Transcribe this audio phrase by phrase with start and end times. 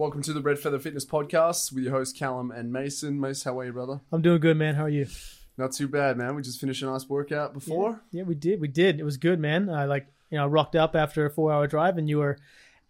[0.00, 3.20] Welcome to the Red Feather Fitness Podcast with your hosts Callum and Mason.
[3.20, 4.00] Mace, how are you, brother?
[4.10, 4.74] I'm doing good, man.
[4.74, 5.06] How are you?
[5.58, 6.34] Not too bad, man.
[6.34, 8.00] We just finished a nice workout before.
[8.10, 8.62] Yeah, we did.
[8.62, 8.98] We did.
[8.98, 9.68] It was good, man.
[9.68, 12.38] I like, you know, rocked up after a four hour drive and you were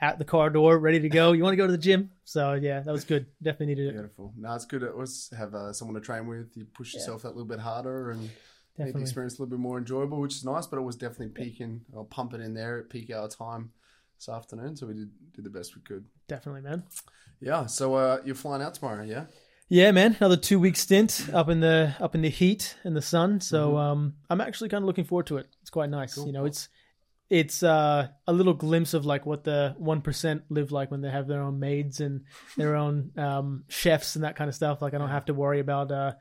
[0.01, 1.33] at the car door ready to go.
[1.33, 2.13] You want to go to the gym?
[2.23, 3.27] So, yeah, that was good.
[3.43, 3.95] Definitely needed it.
[3.95, 4.33] Beautiful.
[4.37, 4.85] No, it's good.
[4.85, 6.57] It was have uh, someone to train with.
[6.57, 8.31] You push yourself that little bit harder and
[8.79, 10.69] made the experience a little bit more enjoyable, which is nice.
[10.69, 13.73] But it was definitely peaking or pumping in there at peak hour time
[14.21, 14.77] this afternoon.
[14.77, 16.05] So we did did the best we could.
[16.29, 16.85] Definitely, man.
[17.41, 17.67] Yeah.
[17.67, 19.25] So uh, you're flying out tomorrow, yeah?
[19.69, 20.17] Yeah, man.
[20.19, 23.41] Another two week stint up in the up in the heat and the sun.
[23.41, 25.47] So um, I'm actually kind of looking forward to it.
[25.63, 26.15] It's quite nice.
[26.15, 26.69] Cool, you know, it's
[27.31, 31.11] it's uh, a little glimpse of like what the one percent live like when they
[31.11, 32.23] have their own maids and
[32.57, 34.83] their own um, chefs and that kind of stuff.
[34.83, 36.13] Like I don't have to worry about uh,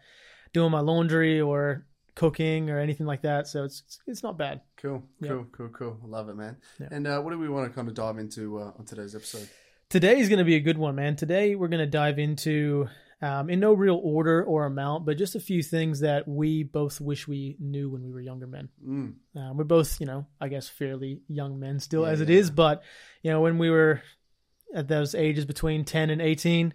[0.53, 1.88] doing my laundry or
[2.19, 3.47] cooking or anything like that.
[3.47, 4.61] So it's, it's not bad.
[4.81, 5.99] Cool, cool, cool, cool.
[6.05, 6.55] Love it, man.
[6.79, 6.88] Yeah.
[6.91, 9.49] And uh, what do we want to kind of dive into uh, on today's episode?
[9.89, 11.15] Today is going to be a good one, man.
[11.15, 12.88] Today we're going to dive into,
[13.21, 17.02] um, in no real order or amount, but just a few things that we both
[17.02, 18.69] wish we knew when we were younger men.
[18.88, 22.30] Mm, Um, we're both, you know, I guess fairly young men still Yeah, as it
[22.30, 22.83] is, but
[23.23, 24.02] you know, when we were
[24.73, 26.73] at those ages between 10 and 18,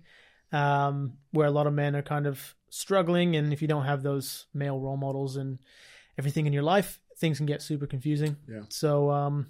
[0.52, 4.02] um, where a lot of men are kind of struggling, and if you don't have
[4.02, 5.58] those male role models and
[6.18, 8.36] everything in your life, things can get super confusing.
[8.48, 8.62] Yeah.
[8.68, 9.46] So, um,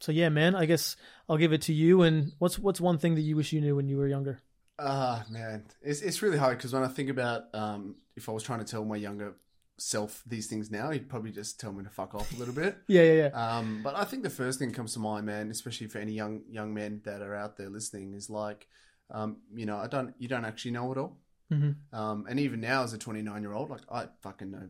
[0.00, 0.96] so yeah, man, I guess
[1.28, 2.02] I'll give it to you.
[2.02, 4.40] And what's what's one thing that you wish you knew when you were younger?
[4.78, 8.42] Ah, man, it's it's really hard because when I think about um, if I was
[8.42, 9.34] trying to tell my younger
[9.78, 12.76] self these things now, he'd probably just tell me to fuck off a little bit.
[12.88, 13.56] Yeah, yeah, yeah.
[13.58, 16.12] Um, but I think the first thing that comes to mind, man, especially for any
[16.12, 18.66] young young men that are out there listening, is like,
[19.10, 21.18] um, you know, I don't, you don't actually know it all.
[21.52, 21.76] Mhm.
[21.92, 24.68] Um, and even now, as a 29 year old, like I fucking know,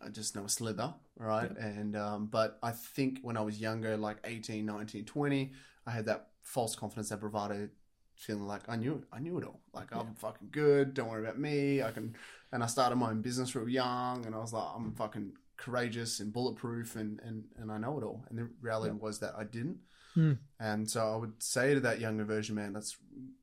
[0.00, 1.50] I just know a slither, right?
[1.56, 5.52] And um, but I think when I was younger, like 18, 19, 20,
[5.86, 7.68] I had that false confidence, that bravado,
[8.16, 9.60] feeling like I knew it, I knew it all.
[9.72, 10.94] Like I'm fucking good.
[10.94, 11.82] Don't worry about me.
[11.82, 12.16] I can.
[12.52, 16.20] And I started my own business real young, and I was like, I'm fucking courageous
[16.20, 18.24] and bulletproof, and and and I know it all.
[18.28, 19.78] And the reality was that I didn't.
[20.14, 20.32] Hmm.
[20.58, 22.96] And so I would say to that younger version, man, that's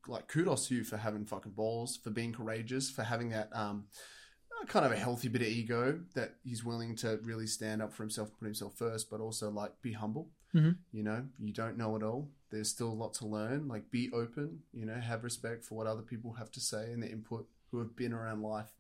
[0.08, 3.86] like kudos to you for having fucking balls, for being courageous, for having that um,
[4.66, 8.04] kind of a healthy bit of ego that he's willing to really stand up for
[8.04, 10.30] himself, put himself first, but also like be humble.
[10.54, 10.78] Mhm.
[10.92, 12.30] You know, you don't know it all.
[12.50, 13.68] There's still a lot to learn.
[13.68, 14.64] Like be open.
[14.74, 17.80] You know, have respect for what other people have to say and their input, who
[17.80, 18.72] have been around life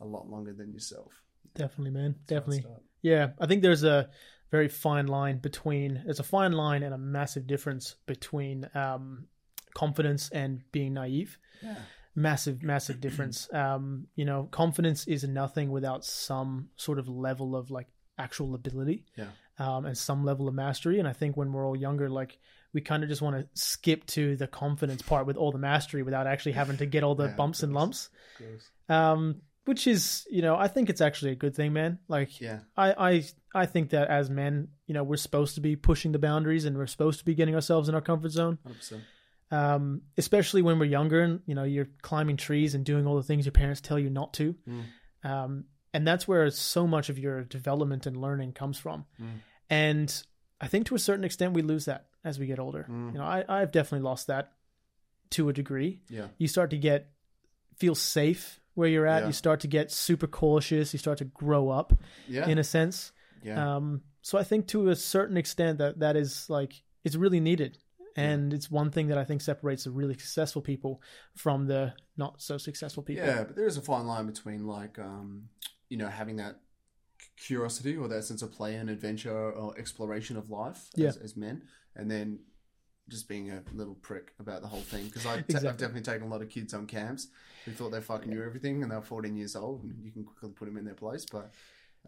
[0.00, 1.22] a lot longer than yourself.
[1.54, 2.16] Definitely, man.
[2.18, 2.66] I'd Definitely.
[3.02, 4.10] Yeah, I think there's a
[4.50, 9.26] very fine line between there's a fine line and a massive difference between um,
[9.74, 11.38] confidence and being naive.
[11.62, 11.76] Yeah.
[12.14, 13.48] Massive, massive difference.
[13.54, 19.04] Um, you know, confidence is nothing without some sort of level of like actual ability.
[19.16, 19.28] Yeah.
[19.58, 20.98] Um, and some level of mastery.
[20.98, 22.38] And I think when we're all younger, like
[22.72, 26.02] we kind of just want to skip to the confidence part with all the mastery
[26.02, 28.08] without actually having to get all the Yeah, bumps and lumps.
[28.88, 31.98] Um, which is, you know, I think it's actually a good thing, man.
[32.08, 32.60] Like, Yeah.
[32.76, 33.24] I, I
[33.54, 36.76] I think that as men, you know, we're supposed to be pushing the boundaries and
[36.76, 38.58] we're supposed to be getting ourselves in our comfort zone.
[38.66, 39.00] 100%.
[39.52, 43.22] Um, especially when we're younger and you know you're climbing trees and doing all the
[43.22, 44.54] things your parents tell you not to.
[44.68, 44.84] Mm.
[45.30, 45.64] Um,
[45.94, 49.04] and that's where so much of your development and learning comes from.
[49.20, 49.26] Mm.
[49.68, 50.22] And
[50.60, 52.86] I think to a certain extent we lose that as we get older.
[52.90, 53.12] Mm.
[53.12, 54.52] You know, I, I've definitely lost that
[55.30, 56.00] to a degree.
[56.08, 56.28] Yeah.
[56.38, 57.10] You start to get
[57.78, 59.22] feel safe where you're at.
[59.22, 59.26] Yeah.
[59.28, 60.92] You start to get super cautious.
[60.94, 61.92] You start to grow up
[62.26, 62.48] Yeah.
[62.48, 63.12] in a sense.
[63.42, 63.76] yeah.
[63.76, 67.76] Um, so I think to a certain extent that that is like it's really needed,
[68.16, 71.00] and it's one thing that I think separates the really successful people
[71.36, 73.24] from the not so successful people.
[73.26, 75.48] Yeah, but there is a fine line between like um,
[75.88, 76.60] you know having that
[77.36, 81.08] curiosity or that sense of play and adventure or exploration of life Yeah.
[81.08, 81.62] as, as men,
[81.96, 82.40] and then
[83.08, 85.06] just being a little prick about the whole thing.
[85.06, 87.28] Because I've definitely taken a lot of kids on camps
[87.64, 90.50] who thought they fucking knew everything, and they're 14 years old, and you can quickly
[90.50, 91.24] put them in their place.
[91.30, 91.52] But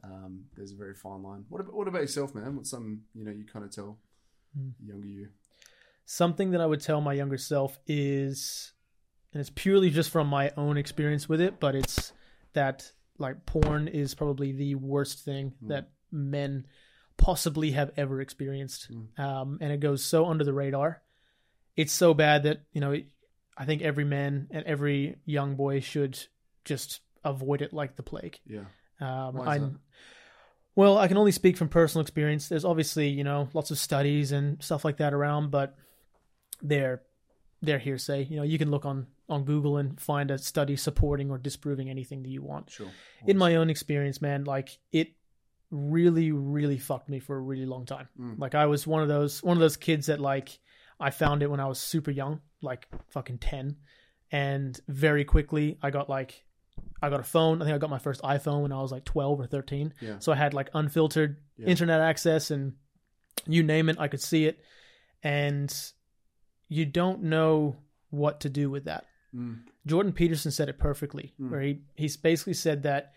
[0.02, 1.44] um, there's a very fine line.
[1.48, 2.56] What about, what about yourself, man?
[2.56, 3.98] What's something you know you kind of tell
[4.56, 4.70] Hmm.
[4.86, 5.28] younger you?
[6.06, 8.72] Something that I would tell my younger self is,
[9.32, 12.12] and it's purely just from my own experience with it, but it's
[12.52, 15.68] that like porn is probably the worst thing Mm.
[15.68, 16.66] that men
[17.16, 19.18] possibly have ever experienced, Mm.
[19.18, 21.02] um, and it goes so under the radar.
[21.76, 23.06] It's so bad that you know, it,
[23.56, 26.18] I think every man and every young boy should
[26.64, 28.38] just avoid it like the plague.
[28.46, 28.64] Yeah,
[29.00, 29.62] Um, Why is
[30.76, 32.48] well, I can only speak from personal experience.
[32.48, 35.76] There's obviously, you know, lots of studies and stuff like that around, but
[36.64, 37.02] they're
[37.62, 38.24] they're hearsay.
[38.24, 41.88] You know, you can look on on Google and find a study supporting or disproving
[41.88, 42.70] anything that you want.
[42.70, 42.88] sure.
[43.26, 45.12] In my own experience, man, like it
[45.70, 48.08] really, really fucked me for a really long time.
[48.20, 48.38] Mm.
[48.38, 50.58] Like I was one of those one of those kids that like
[51.00, 53.76] I found it when I was super young, like fucking 10.
[54.30, 56.44] And very quickly, I got like,
[57.02, 57.60] I got a phone.
[57.62, 59.92] I think I got my first iPhone when I was like 12 or 13.
[60.00, 60.18] Yeah.
[60.18, 61.66] So I had like unfiltered Yeah.
[61.66, 62.74] internet access and
[63.46, 64.60] you name it, I could see it.
[65.22, 65.74] And
[66.68, 67.76] you don't know
[68.10, 69.06] what to do with that.
[69.34, 69.60] Mm.
[69.86, 71.50] Jordan Peterson said it perfectly, Mm.
[71.50, 73.12] where he he's basically said that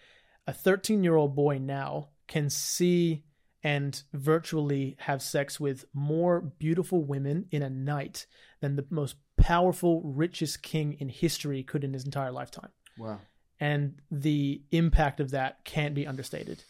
[0.48, 3.24] a 13 year old boy now can see
[3.64, 8.26] and virtually have sex with more beautiful women in a night
[8.62, 12.70] than the most powerful, richest king in history could in his entire lifetime.
[12.98, 13.20] Wow.
[13.60, 16.64] And the impact of that can't be understated.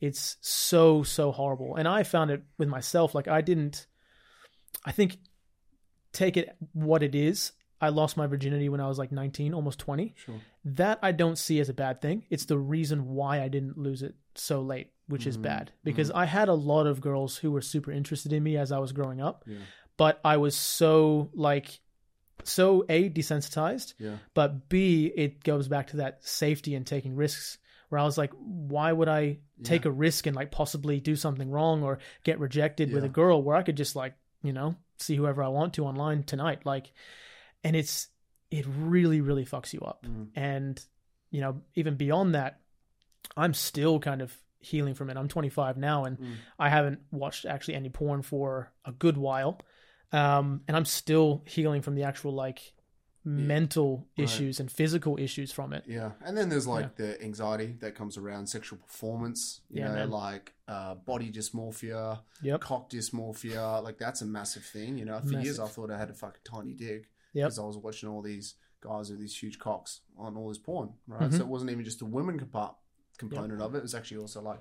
[0.00, 1.76] It's so, so horrible.
[1.76, 3.14] And I found it with myself.
[3.14, 3.86] Like, I didn't,
[4.84, 5.18] I think,
[6.12, 7.52] take it what it is.
[7.80, 10.36] I lost my virginity when I was like 19, almost 20 Sure.
[10.64, 12.24] that I don't see as a bad thing.
[12.30, 16.10] It's the reason why I didn't lose it so late, which is Mhm, bad because
[16.12, 18.92] I had a lot of girls who were super interested in me as I was
[18.92, 19.58] growing up, Yeah.
[19.96, 21.80] but I was so like
[22.44, 24.18] so a desensitized, Yeah.
[24.34, 28.32] but b it goes back to that safety and taking risks where I was like
[28.38, 29.90] why would I take Yeah.
[29.90, 33.54] a risk and like possibly do something wrong or get rejected with a girl where
[33.56, 36.92] I could just like, you know, see whoever I want to online tonight like
[37.64, 38.08] and it's
[38.50, 40.28] it really really fucks you up Mm.
[40.36, 40.84] and
[41.30, 42.60] you know even beyond that
[43.36, 46.34] i'm still kind of healing from it i'm 25 now and Mm.
[46.58, 49.58] i haven't watched actually any porn for a good while
[50.12, 52.72] um and i'm still healing from the actual like
[53.24, 54.24] mental Right.
[54.24, 58.16] issues and physical issues from it Yeah, and then there's like the anxiety that comes
[58.16, 59.60] around sexual performance.
[59.70, 60.10] You Yeah, know, man.
[60.10, 63.82] like uh, body dysmorphia, yep cock dysmorphia.
[63.82, 64.98] Like that's a massive thing.
[64.98, 67.46] You know, for years I thought I had a fucking tiny dick Yep.
[67.46, 70.94] because I was watching all these guys with these huge cocks on all this porn,
[71.06, 71.30] right?
[71.30, 71.34] Mhm.
[71.36, 72.74] So it wasn't even just the women compa-
[73.18, 73.78] component of it.
[73.78, 74.60] It was actually also like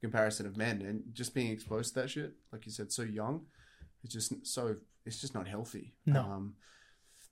[0.08, 2.34] comparison of men and just being exposed to that shit.
[2.52, 3.46] Like you said, so young,
[4.02, 4.76] it's just so
[5.06, 5.94] it's just not healthy.
[6.06, 6.20] No.
[6.22, 6.56] Um,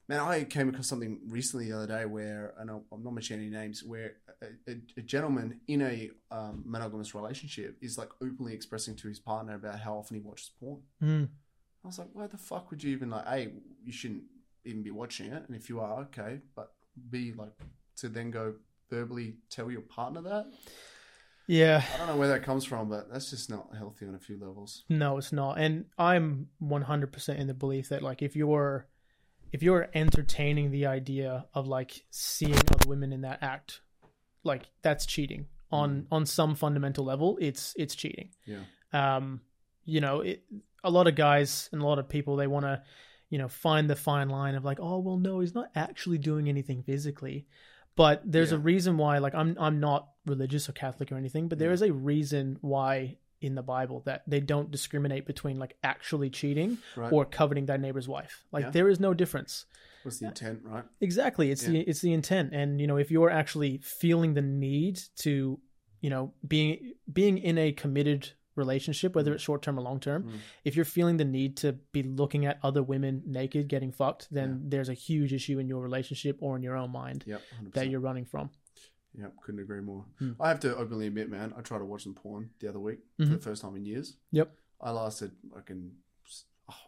[0.08, 3.54] Man, I came across something recently the other day where, and I'm not mentioning any
[3.54, 8.96] names, where a, a, a gentleman in a um, monogamous relationship is like openly expressing
[8.96, 10.80] to his partner about how often he watches porn.
[11.02, 11.28] Mm.
[11.84, 13.26] I was like, why the fuck would you even like?
[13.28, 13.52] Hey,
[13.84, 14.22] you shouldn't
[14.64, 16.72] even be watching it, and if you are, okay, but
[17.10, 17.52] be like
[17.96, 18.54] to then go
[18.90, 20.46] verbally tell your partner that.
[21.46, 24.18] yeah I don't know where that comes from, but that's just not healthy on a
[24.18, 24.84] few levels.
[24.88, 25.58] No, it's not.
[25.58, 28.86] And I'm 100% in the belief that like if you're
[29.52, 33.80] if you're entertaining the idea of like seeing other women in that act,
[34.44, 37.38] like that's cheating on on some fundamental level.
[37.40, 38.30] It's it's cheating.
[38.46, 38.64] Yeah.
[38.92, 39.40] Um,
[39.84, 40.42] you know, it,
[40.84, 42.82] a lot of guys and a lot of people they want to,
[43.30, 46.48] you know, find the fine line of like, oh well, no, he's not actually doing
[46.48, 47.46] anything physically.
[47.96, 51.58] But there's a reason why, like, I'm I'm not religious or Catholic or anything, but
[51.58, 51.74] there Yeah.
[51.74, 56.78] is a reason why in the Bible that they don't discriminate between like actually cheating
[56.96, 57.12] Right.
[57.12, 58.44] or coveting thy neighbor's wife.
[58.52, 58.70] Like Yeah.
[58.70, 59.64] there is no difference.
[60.02, 60.84] What's the intent, right?
[61.00, 61.50] Exactly.
[61.50, 62.52] It's the it's the intent.
[62.52, 65.60] And you know, if you're actually feeling the need to,
[66.00, 70.24] you know, being being in a committed relationship, whether it's short term or long term,
[70.24, 70.38] Mm.
[70.64, 74.62] if you're feeling the need to be looking at other women naked getting fucked, then
[74.68, 77.40] there's a huge issue in your relationship or in your own mind Yep.
[77.74, 78.50] that you're running from.
[79.14, 80.04] Yep, couldn't agree more.
[80.18, 80.32] Hmm.
[80.40, 82.98] I have to openly admit, man, I tried to watch some porn the other week
[83.16, 83.30] for Mhm.
[83.30, 84.16] the first time in years.
[84.32, 84.54] Yep.
[84.80, 85.96] I lasted, I can,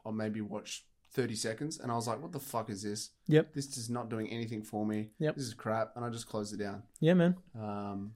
[0.07, 3.11] I maybe watched 30 seconds and I was like, what the fuck is this?
[3.27, 3.53] Yep.
[3.55, 5.11] This is not doing anything for me.
[5.19, 5.35] Yep.
[5.37, 5.93] This is crap.
[5.97, 6.85] And I just closed it down.
[7.01, 7.37] Yeah, man.
[7.59, 8.15] Um,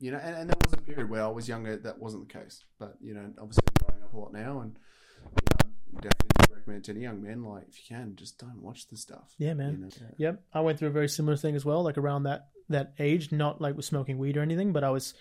[0.00, 2.38] you know, and, and there was a period where I was younger that wasn't the
[2.38, 2.64] case.
[2.78, 4.76] But, you know, obviously I'm growing up a lot now and,
[5.22, 5.26] you
[5.94, 8.96] know, definitely recommend to any young men, like, if you can, just don't watch the
[8.96, 9.34] stuff.
[9.38, 9.72] Yeah, man.
[9.72, 10.14] You know?
[10.18, 13.30] Yep, I went through a very similar thing as well, like around that that age,
[13.32, 15.14] not like with smoking weed or anything, but I was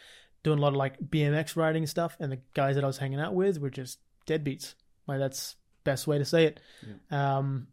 [0.44, 3.20] doing a lot of like BMX riding stuff, and the guys that I was hanging
[3.20, 4.76] out with were just deadbeats.
[5.08, 6.60] Like that's best way to say it.
[7.12, 7.68] Um,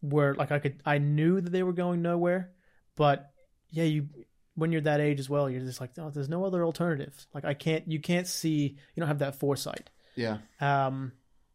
[0.00, 2.50] where like I could, I knew that they were going nowhere,
[2.96, 3.30] but
[3.70, 4.08] yeah, you
[4.54, 7.26] when you're that age as well, you're just like, oh, there's no other alternatives.
[7.32, 9.88] Like I can't, you can't see, you don't have that foresight.
[10.14, 10.38] Yeah.
[10.60, 11.12] Um,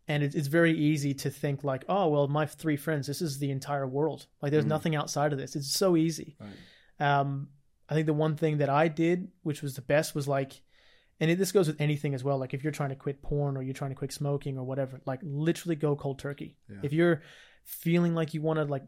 [0.08, 3.38] and it, it's very easy to think like, oh well, my three friends, this is
[3.38, 4.26] the entire world.
[4.42, 4.70] Like there's Mm.
[4.70, 5.56] nothing outside of this.
[5.56, 6.36] It's so easy.
[6.40, 7.20] Right.
[7.20, 7.50] Um,
[7.89, 10.62] I think the one thing that I did, which was the best, was like,
[11.20, 12.38] and it, this goes with anything as well.
[12.38, 15.01] Like if you're trying to quit porn or you're trying to quit smoking or whatever,
[15.06, 16.58] like literally go cold turkey.
[16.70, 16.77] Yeah.
[16.84, 17.22] If you're
[17.63, 18.84] feeling like you want to like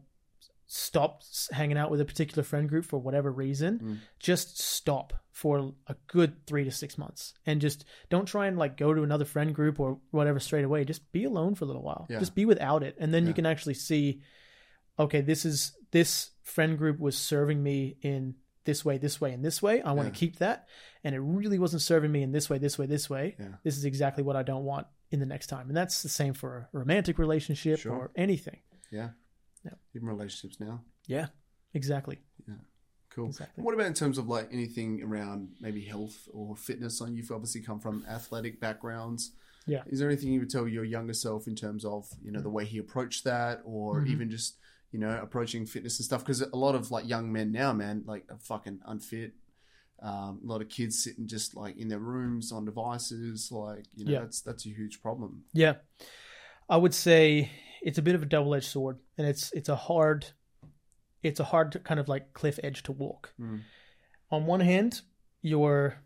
[0.66, 3.96] stop hanging out with a particular friend group for whatever reason, Mm.
[4.20, 8.76] just stop for a good three to six months and just don't try and like
[8.76, 10.84] go to another friend group or whatever straight away.
[10.84, 12.06] Just be alone for a little while.
[12.08, 12.20] Yeah.
[12.20, 12.96] Just be without it.
[13.00, 13.28] And then Yeah.
[13.28, 14.22] you can actually see,
[14.98, 18.34] okay, this is this friend group was serving me in
[18.70, 19.82] this way, this way, and this way.
[19.82, 20.12] I want Yeah.
[20.12, 20.68] to keep that.
[21.02, 23.34] And it really wasn't serving me in this way, this way, this way.
[23.38, 23.56] Yeah.
[23.64, 25.66] This is exactly what I don't want in the next time.
[25.68, 27.92] And that's the same for a romantic relationship Sure.
[27.96, 28.60] or anything.
[28.92, 29.10] Yeah.
[29.64, 29.72] Yeah.
[29.94, 30.84] Even relationships now.
[31.06, 31.26] Yeah,
[31.74, 32.20] exactly.
[32.46, 32.54] Yeah.
[33.10, 33.26] Cool.
[33.26, 33.64] Exactly.
[33.64, 37.00] What about in terms of like anything around maybe health or fitness?
[37.00, 39.32] And you've obviously come from athletic backgrounds.
[39.66, 39.82] Yeah.
[39.88, 42.50] Is there anything you would tell your younger self in terms of you know the
[42.50, 44.08] way he approached that, or Mhm.
[44.10, 44.56] even just
[44.92, 46.22] you know approaching fitness and stuff?
[46.24, 49.32] Because a lot of like young men now, man, like are fucking unfit.
[50.02, 54.04] Um, a lot of kids sitting just like in their rooms on devices, like you
[54.06, 54.20] know Yeah.
[54.20, 55.44] that's that's a huge problem.
[55.52, 55.74] Yeah.
[56.68, 57.50] I would say
[57.82, 60.26] it's a bit of a double-edged sword and it's it's a hard
[61.22, 63.34] it's a hard kind of like cliff edge to walk.
[63.38, 63.60] Mm.
[64.30, 65.02] On one hand,
[65.42, 65.96] your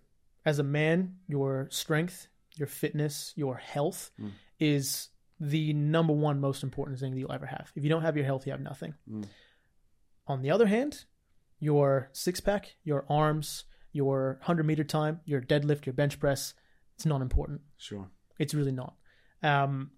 [0.45, 2.27] as a man, your strength,
[2.57, 4.33] your fitness, your health Mm.
[4.59, 5.09] is
[5.51, 7.71] the number one most important thing that you'll ever have.
[7.75, 8.95] If you don't have your health, you have nothing.
[9.11, 9.27] Mm.
[10.27, 11.05] On the other hand,
[11.61, 16.55] your six pack, your arms, your 100 meter time, your deadlift, your bench press,
[16.97, 17.61] it's not important.
[17.77, 18.09] Sure.
[18.39, 18.95] It's really not.
[19.43, 19.91] Um,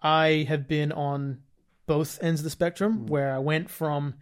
[0.00, 1.42] I have been on
[1.86, 3.10] both ends of the spectrum Mm.
[3.10, 4.14] where I went from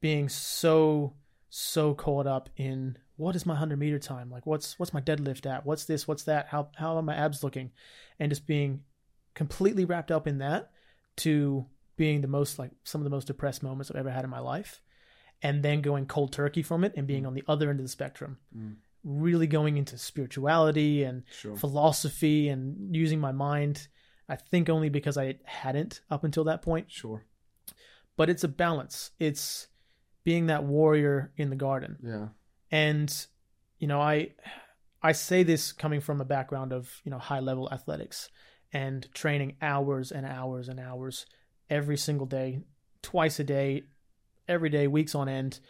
[0.00, 1.14] being so
[1.48, 5.46] so caught up in what is my 100 meter time like what's what's my deadlift
[5.46, 7.70] at what's this what's that how how are my abs looking
[8.18, 8.82] and just being
[9.34, 10.70] completely wrapped up in that
[11.16, 14.30] to being the most like some of the most depressed moments I've ever had in
[14.30, 14.80] my life
[15.42, 17.90] and then going cold turkey from it and being on the other end of the
[17.90, 18.76] spectrum Mm.
[19.04, 21.56] really going into spirituality and Sure.
[21.56, 23.88] philosophy and using my mind.
[24.28, 26.90] I think only because I hadn't up until that point.
[26.90, 27.24] Sure.
[28.16, 29.10] But it's a balance.
[29.18, 29.68] It's
[30.24, 31.98] being that warrior in the garden.
[32.02, 32.28] Yeah.
[32.70, 33.26] And
[33.78, 34.32] you know, I
[35.02, 38.30] I say this coming from a background of, you know, high level athletics
[38.74, 41.24] and training hours and hours and hours
[41.70, 42.60] every single day,
[43.00, 43.84] twice a day,
[44.48, 45.60] every day, weeks on end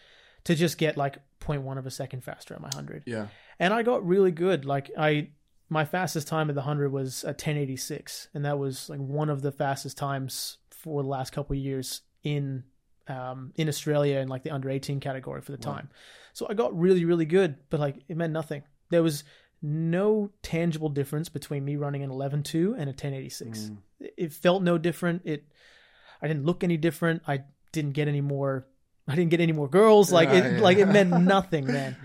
[0.44, 3.28] to just get like 0.1 of a second faster at my 100 Yeah.
[3.60, 4.64] and I got really good.
[4.64, 5.28] Like I,
[5.68, 9.42] my fastest time at the hundred was a 1086, and that was like one of
[9.42, 12.64] the fastest times for the last couple of years in
[13.06, 15.74] um, in Australia in like the under 18 category for the Wow.
[15.74, 15.90] time.
[16.32, 18.62] So I got really really good, but like it meant nothing.
[18.90, 19.24] There was
[19.66, 23.58] no tangible difference between me running an 11.2 and a 1086.
[23.58, 23.76] Mm.
[24.18, 25.22] It felt no different.
[25.24, 25.44] It,
[26.20, 27.22] I didn't look any different.
[27.26, 28.66] I didn't get any more.
[29.08, 30.12] I didn't get any more girls.
[30.12, 30.60] Like Yeah, it, yeah.
[30.60, 31.96] like it meant nothing, man.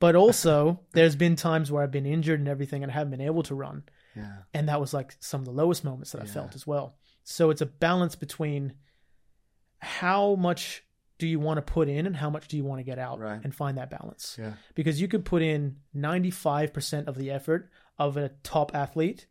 [0.00, 3.20] But also, there's been times where I've been injured and everything, and I haven't been
[3.20, 3.82] able to run,
[4.14, 4.30] Yeah.
[4.54, 6.94] and that was like some of the lowest moments that I felt as well.
[7.24, 8.74] So it's a balance between
[9.80, 10.84] how much
[11.18, 13.18] do you want to put in and how much do you want to get out,
[13.18, 13.40] Right.
[13.42, 14.36] and find that balance.
[14.38, 14.54] Yeah.
[14.74, 19.26] Because you could put in 95% of the effort of a top athlete,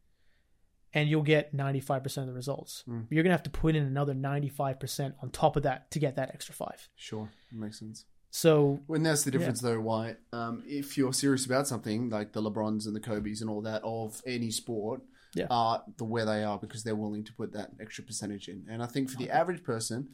[0.94, 2.84] and you'll get 95% of the results.
[2.88, 3.08] Mm.
[3.10, 6.32] You're gonna have to put in another 95% on top of that to get that
[6.34, 6.90] extra five.
[6.96, 7.30] Sure.
[7.52, 8.06] Makes sense.
[8.30, 10.18] So When that's the difference, though, why?
[10.34, 13.82] Um, if you're serious about something like the LeBrons and the Kobe's and all that
[13.84, 15.02] of any sport,
[15.34, 15.48] Yeah.
[15.50, 18.66] are the where they are because they're willing to put that extra percentage in.
[18.70, 20.10] And I think for the average person,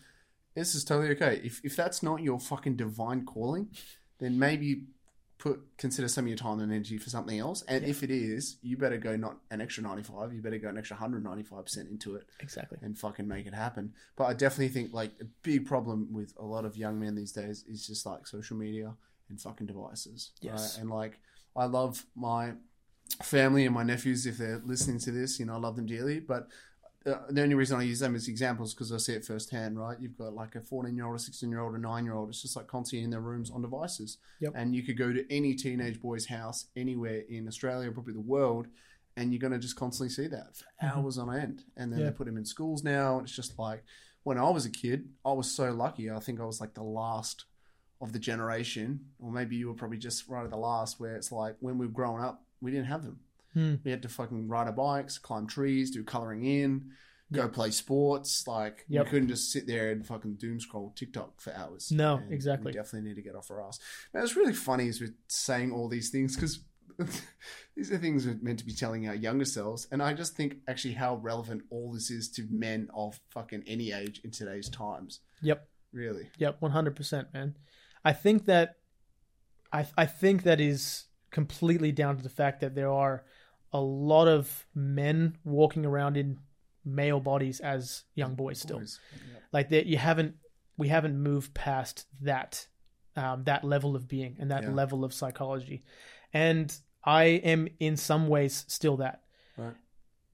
[0.55, 1.41] this is totally okay.
[1.43, 3.69] If if that's not your fucking divine calling,
[4.19, 4.85] then maybe
[5.39, 7.63] put consider some of your time and energy for something else.
[7.67, 7.89] And Yeah.
[7.89, 10.33] if it is, you better go not an extra ninety five.
[10.33, 12.77] You better go an extra hundred ninety five percent into it exactly.
[12.81, 13.93] and fucking make it happen.
[14.15, 17.31] But I definitely think like a big problem with a lot of young men these
[17.33, 18.93] days is just like social media
[19.29, 20.31] and fucking devices.
[20.39, 20.75] Yes.
[20.77, 20.81] Right?
[20.81, 21.19] And like
[21.55, 22.53] I love my
[23.21, 26.19] family and my nephews if they're listening to this, you know, I love them dearly.
[26.19, 26.47] But
[27.05, 29.97] uh, the only reason I use them as examples because I see it firsthand, right?
[29.99, 32.29] You've got like a 14 year old, a 16 year old, a nine year old.
[32.29, 34.17] It's just like constantly in their rooms on devices.
[34.39, 34.53] Yep.
[34.55, 38.67] And you could go to any teenage boy's house anywhere in Australia, probably the world,
[39.17, 40.95] and you're going to just constantly see that for Mhm.
[40.97, 41.65] hours on end.
[41.75, 42.05] And then Yeah.
[42.07, 43.17] they put them in schools now.
[43.17, 43.83] And it's just like
[44.23, 46.09] when I was a kid, I was so lucky.
[46.09, 47.45] I think I was like the last
[48.01, 51.31] of the generation, or maybe you were probably just right at the last, where it's
[51.31, 53.19] like when we were growing up, we didn't have them.
[53.53, 53.75] Hmm.
[53.83, 56.91] We had to fucking ride our bikes, climb trees, do coloring in,
[57.31, 58.47] go play sports.
[58.47, 59.05] Like Yep.
[59.05, 61.91] we couldn't just sit there and fucking doom scroll TikTok for hours.
[61.91, 62.71] No, And exactly.
[62.71, 63.79] We definitely need to get off our ass.
[64.13, 66.59] Man, it's really funny as we're saying all these things because
[67.75, 70.57] these are things we're meant to be telling our younger selves, and I just think
[70.67, 75.19] actually how relevant all this is to men of fucking any age in today's times.
[75.41, 75.67] Yep.
[75.91, 76.29] Really.
[76.37, 77.55] Yep, one hundred percent, man.
[78.05, 78.77] I think that
[79.71, 83.23] I I think that is completely down to the fact that there are
[83.73, 86.37] a lot of men walking around in
[86.85, 88.79] male bodies as young boys still.
[88.79, 88.99] Boys.
[89.31, 89.43] Yep.
[89.51, 90.35] Like that you haven't
[90.77, 92.67] we haven't moved past that
[93.15, 94.71] um, that level of being and that Yeah.
[94.71, 95.83] level of psychology.
[96.33, 99.23] And I am in some ways still that.
[99.57, 99.75] Right.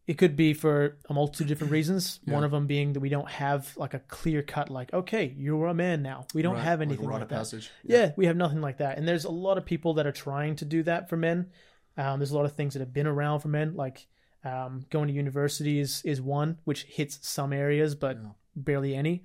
[0.07, 2.19] It could be for a multitude of different reasons.
[2.25, 2.33] Yeah.
[2.35, 5.67] One of them being that we don't have like a clear cut, like, okay, you're
[5.67, 6.25] a man now.
[6.33, 7.35] We don't Right, have like anything rite like, that.
[7.35, 7.69] passage.
[7.83, 8.13] Yeah.
[8.15, 8.97] we have nothing like that.
[8.97, 11.51] And there's a lot of people that are trying to do that for men.
[11.99, 14.07] Um, there's a lot of things that have been around for men, like
[14.41, 18.29] Um, going to university is is one which hits some areas, but Yeah.
[18.55, 19.23] barely any.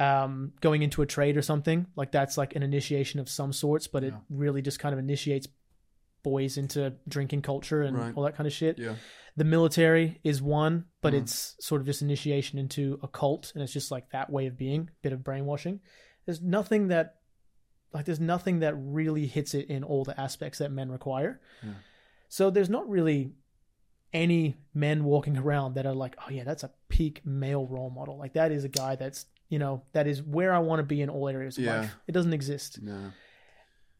[0.00, 3.86] Um, going into a trade or something like that's like an initiation of some sorts,
[3.86, 5.46] but it really just kind of initiates
[6.24, 8.12] boys into drinking culture and Right.
[8.16, 8.78] all that kind of shit.
[8.80, 8.96] Yeah.
[9.36, 11.18] The military is one, but Mhm.
[11.22, 14.56] it's sort of just initiation into a cult, and it's just like that way of
[14.56, 15.80] being, bit of brainwashing.
[16.26, 17.20] There's nothing that,
[17.92, 21.40] like, there's nothing that really hits it in all the aspects that men require.
[21.62, 21.74] Yeah.
[22.28, 23.32] So there's not really
[24.12, 28.18] any men walking around that are like, oh yeah, that's a peak male role model.
[28.18, 31.00] Like that is a guy that's, you know, that is where I want to be
[31.02, 31.80] in all areas of Yeah.
[31.80, 31.96] life.
[32.06, 33.12] It doesn't exist No.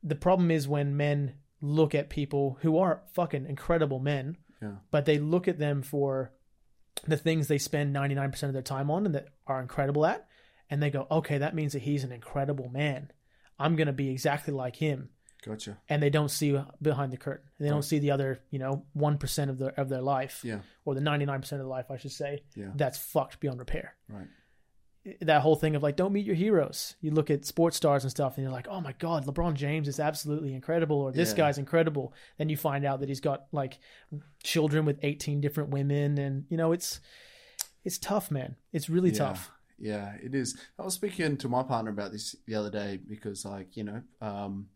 [0.03, 4.77] the problem is when men look at people who are fucking incredible men, Yeah.
[4.91, 6.33] but they look at them for
[7.07, 10.27] the things they spend 99% of their time on and that are incredible at,
[10.71, 13.11] and they go, okay, that means that he's an incredible man.
[13.59, 15.11] I'm going to be exactly like him.
[15.45, 15.79] Gotcha.
[15.89, 17.49] And they don't see behind the curtain.
[17.61, 20.61] They don't see the other, you know, 1% of their, of their life, Yeah.
[20.85, 22.73] or the 99% of their life, I should say, Yeah.
[22.75, 24.27] that's fucked beyond repair Right.
[25.23, 28.11] that whole thing of like don't meet your heroes you look at sports stars and
[28.11, 31.37] stuff and you're like oh my god lebron james is absolutely incredible or this Yeah.
[31.37, 33.79] guy's incredible then you find out that he's got like
[34.43, 37.01] children with 18 different women and you know it's
[37.85, 39.19] it's tough man it's really Yeah.
[39.19, 40.59] tough Yeah, it is.
[40.79, 44.03] I was speaking to my partner about this the other day because, like, you know,
[44.21, 44.71] um,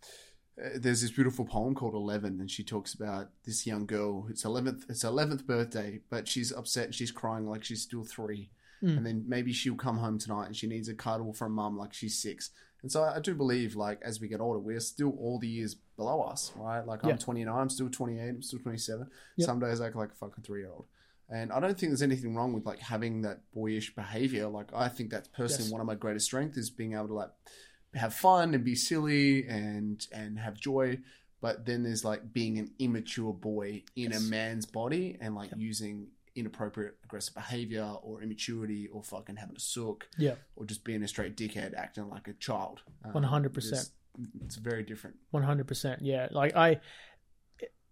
[0.76, 4.26] there's this beautiful poem called Eleven, and she talks about this young girl.
[4.28, 4.84] It's eleventh.
[4.88, 6.86] It's eleventh birthday, but she's upset.
[6.86, 8.50] and She's crying like she's still three,
[8.82, 8.96] Mm.
[8.98, 11.92] and then maybe she'll come home tonight and she needs a cuddle from mum like
[11.94, 12.50] she's six.
[12.82, 15.76] And so I do believe, like, as we get older, we're still all the years
[15.96, 16.84] below us, right?
[16.84, 17.10] Like, Yeah.
[17.10, 19.06] I'm 29, I'm still 28, I'm still 27.
[19.36, 19.46] Yep.
[19.46, 20.86] Some days I act like a fucking three year old.
[21.28, 24.48] And I don't think there's anything wrong with like having that boyish behavior.
[24.48, 25.72] Like I think that's personally Yes.
[25.72, 27.30] one of my greatest strengths is being able to like
[27.94, 30.98] have fun and be silly and and have joy.
[31.40, 34.26] But then there's like being an immature boy in Yes.
[34.26, 35.58] a man's body and like Yep.
[35.60, 41.02] using inappropriate aggressive behavior or immaturity or fucking having a sook yeah or just being
[41.02, 42.80] a straight dickhead acting like a child.
[43.04, 43.56] Um, 100%.
[43.56, 43.90] It's,
[44.42, 45.16] it's very different.
[45.34, 46.80] 100% yeah like i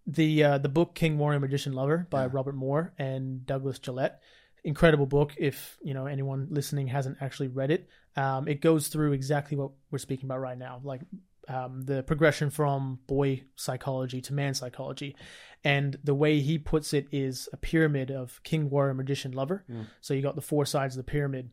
[0.07, 2.29] the uh, the book king warrior magician lover by Yeah.
[2.31, 4.21] robert moore and douglas gillette
[4.63, 7.87] incredible book if you know anyone listening hasn't actually read it.
[8.15, 11.01] Um, it goes through exactly what we're speaking about right now like
[11.47, 15.15] um, the progression from boy psychology to man psychology.
[15.63, 19.63] And the way he puts it is a pyramid of king warrior magician lover.
[19.69, 19.87] Mm.
[20.01, 21.49] so you got the four sides of the pyramid.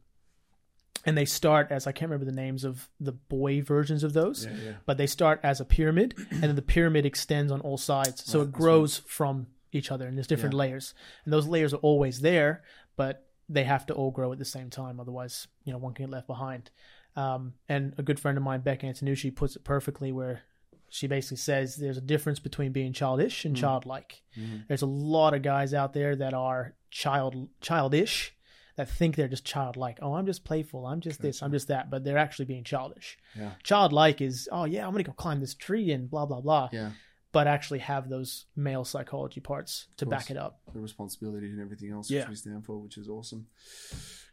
[1.06, 4.44] And they start as i can't remember the names of the boy versions of those
[4.44, 4.72] Yeah, yeah.
[4.84, 8.24] but they start as a pyramid and then the pyramid extends on all sides.
[8.24, 10.58] So Right, it grows from each other and there's different Yeah.
[10.60, 10.94] layers.
[11.24, 12.62] And those layers are always there
[12.98, 16.04] but they have to all grow at the same time otherwise you know one can
[16.06, 16.70] get left behind.
[17.16, 20.42] Um, and a good friend of mine beck antonucci puts it perfectly where
[20.90, 23.60] she basically says there's a difference between being childish and Mm.
[23.60, 24.22] childlike.
[24.36, 24.66] Mhm.
[24.68, 28.34] there's a lot of guys out there that are child childish
[28.76, 29.98] that think they're just childlike.
[30.00, 30.86] Oh i'm just playful.
[30.86, 31.42] I'm just this.
[31.42, 31.90] I'm just that.
[31.90, 33.18] But they're actually being childish.
[33.34, 33.52] Yeah.
[33.64, 36.68] childlike is oh yeah i'm gonna go climb this tree and blah blah blah.
[36.72, 36.92] Yeah.
[37.32, 41.90] But actually have those male psychology parts to back it up the responsibility and everything
[41.92, 42.20] else Yeah.
[42.20, 43.46] which we stand for, which is awesome.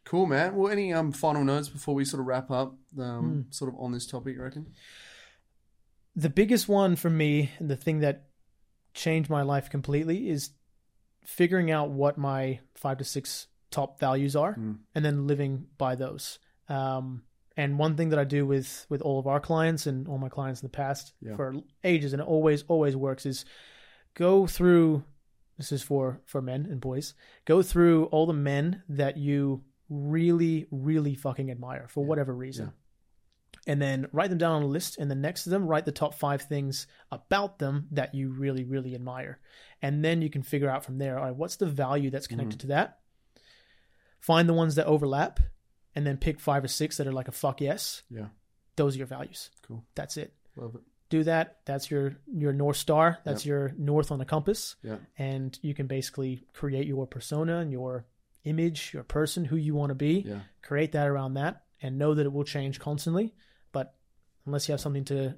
[0.06, 0.56] Cool, man.
[0.56, 3.52] Well, any um final notes before we sort of wrap up, um, Hmm.
[3.52, 4.74] sort of on this topic, you reckon?
[6.18, 8.30] the biggest one for me and the thing that
[8.94, 10.52] changed my life completely is
[11.26, 14.78] figuring out what my five to six top values are Mm.
[14.94, 17.24] and then living by those um,
[17.58, 20.30] and one thing that i do with with all of our clients and all my
[20.30, 21.36] clients in the past Yeah.
[21.36, 23.46] for ages and it always always works is
[24.14, 25.04] go through
[25.58, 27.14] this is for for men and boys
[27.46, 32.08] go through all the men that you really really fucking admire for Yeah.
[32.10, 32.74] whatever reason.
[33.68, 35.92] And then write them down on a list and then next to them write the
[35.92, 39.40] top five things about them that you really really admire.
[39.82, 42.60] And then you can figure out from there all right what's the value that's connected
[42.60, 42.68] mm-hmm.
[42.68, 43.00] to that?
[44.20, 45.40] Find the ones that overlap
[45.96, 48.28] and then pick five or six that are like a fuck yes Yeah.
[48.76, 49.84] those are your values Cool.
[49.96, 50.82] that's it Love it.
[51.10, 54.98] do that that's your your north star that's your north on the compass Yeah.
[55.18, 58.06] and you can basically create your persona and your
[58.44, 60.42] image your person who you want to be Yeah.
[60.62, 63.34] create that around that and know that it will change constantly
[63.72, 63.96] but
[64.46, 65.36] unless you have something to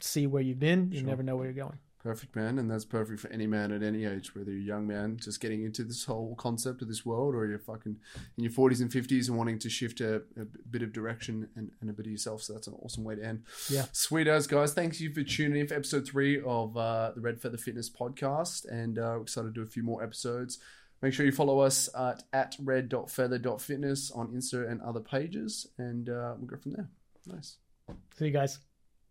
[0.00, 1.06] see where you've been you Sure.
[1.08, 2.58] never know where you're going Perfect, man.
[2.58, 5.42] And that's perfect for any man at any age, whether you're a young man just
[5.42, 7.98] getting into this whole concept of this world or you're fucking
[8.38, 11.70] in your 40s and 50s and wanting to shift a, a bit of direction and,
[11.82, 12.40] and a bit of yourself.
[12.42, 13.42] So that's an awesome way to end.
[13.68, 13.84] Yeah.
[13.92, 14.72] Sweet as, guys.
[14.72, 18.66] Thank you for tuning in for episode three of uh, the Red Feather Fitness podcast.
[18.66, 20.58] And uh, we're excited to do a few more episodes.
[21.02, 25.66] Make sure you follow us at, at red.feather.fitness on Insta and other pages.
[25.76, 26.88] And uh, we'll go from there.
[27.26, 27.58] Nice.
[28.16, 28.60] see you guys